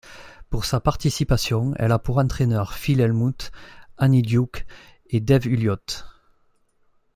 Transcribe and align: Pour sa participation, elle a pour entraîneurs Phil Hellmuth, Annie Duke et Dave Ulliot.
Pour 0.49 0.65
sa 0.65 0.79
participation, 0.79 1.75
elle 1.77 1.91
a 1.91 1.99
pour 1.99 2.17
entraîneurs 2.17 2.73
Phil 2.73 3.01
Hellmuth, 3.01 3.51
Annie 3.99 4.23
Duke 4.23 4.65
et 5.11 5.19
Dave 5.19 5.45
Ulliot. 5.45 5.77